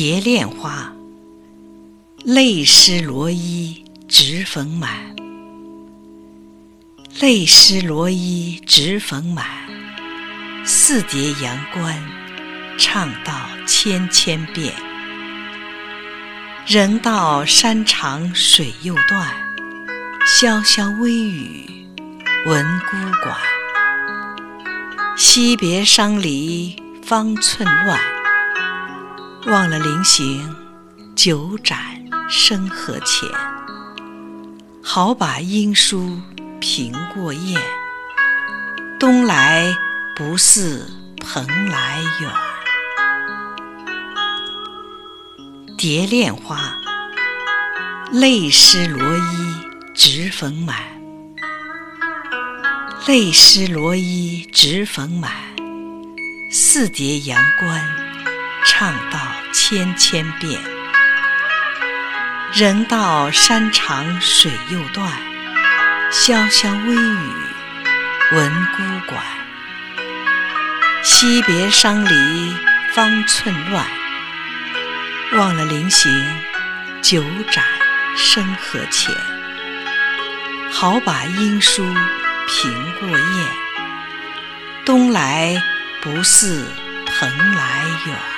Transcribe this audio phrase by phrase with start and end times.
[0.00, 0.92] 蝶恋花，
[2.22, 4.92] 泪湿罗衣直缝满，
[7.20, 9.44] 泪湿罗衣直缝满，
[10.64, 12.00] 似叠阳关，
[12.78, 13.34] 唱道
[13.66, 14.72] 千千遍。
[16.64, 19.28] 人道山长水又断，
[20.24, 21.66] 潇潇微雨
[22.46, 23.36] 闻孤馆。
[25.16, 28.00] 惜别伤离方寸乱，
[29.46, 30.54] 忘了临行
[31.16, 31.78] 酒盏
[32.28, 33.28] 深和浅。
[34.82, 36.20] 好把音书
[36.60, 37.60] 平过雁，
[38.98, 39.74] 东来
[40.16, 42.30] 不似蓬莱远。
[45.76, 46.76] 蝶恋花，
[48.10, 49.54] 泪湿罗衣
[49.94, 50.76] 直缝满，
[53.06, 55.30] 泪湿罗衣直缝满，
[56.50, 57.80] 似叠阳关，
[58.70, 59.18] 唱道
[59.50, 60.60] 千千遍。
[62.52, 65.10] 人道山长水又断，
[66.12, 67.32] 潇潇微雨
[68.32, 69.24] 闻孤馆。
[71.02, 72.54] 惜别伤离
[72.92, 73.84] 方寸乱。
[75.32, 76.12] 忘了临行
[77.00, 77.64] 酒盏
[78.16, 79.14] 深和浅，
[80.70, 81.82] 好把音书
[82.46, 83.48] 凭过雁，
[84.84, 85.60] 东来
[86.02, 86.70] 不似
[87.06, 88.37] 蓬莱远。